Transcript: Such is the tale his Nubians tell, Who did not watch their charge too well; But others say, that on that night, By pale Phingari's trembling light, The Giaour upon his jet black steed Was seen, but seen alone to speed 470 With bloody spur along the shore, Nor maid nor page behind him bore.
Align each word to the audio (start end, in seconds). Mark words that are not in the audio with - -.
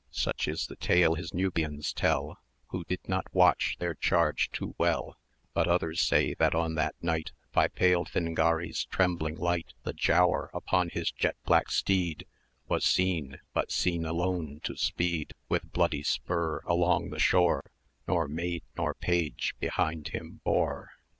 Such 0.09 0.47
is 0.47 0.65
the 0.65 0.75
tale 0.77 1.13
his 1.13 1.31
Nubians 1.31 1.93
tell, 1.93 2.39
Who 2.69 2.83
did 2.85 3.07
not 3.07 3.31
watch 3.35 3.75
their 3.77 3.93
charge 3.93 4.49
too 4.49 4.73
well; 4.79 5.15
But 5.53 5.67
others 5.67 6.01
say, 6.01 6.33
that 6.39 6.55
on 6.55 6.73
that 6.73 6.95
night, 7.03 7.33
By 7.53 7.67
pale 7.67 8.05
Phingari's 8.05 8.85
trembling 8.85 9.35
light, 9.35 9.73
The 9.83 9.93
Giaour 9.93 10.49
upon 10.55 10.89
his 10.89 11.11
jet 11.11 11.35
black 11.45 11.69
steed 11.69 12.25
Was 12.67 12.83
seen, 12.83 13.41
but 13.53 13.71
seen 13.71 14.03
alone 14.03 14.59
to 14.63 14.75
speed 14.75 15.35
470 15.49 15.49
With 15.67 15.71
bloody 15.71 16.01
spur 16.01 16.61
along 16.65 17.11
the 17.11 17.19
shore, 17.19 17.69
Nor 18.07 18.27
maid 18.27 18.63
nor 18.75 18.95
page 18.95 19.53
behind 19.59 20.07
him 20.07 20.41
bore. 20.43 20.93